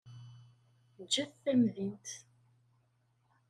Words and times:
Ǧǧet 1.03 1.31
tamdint. 1.43 2.07